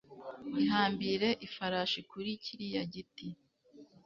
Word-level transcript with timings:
ihambire 0.61 1.29
ifarashi 1.47 1.99
kuri 2.09 2.29
kiriya 2.43 2.83
giti 2.93 3.27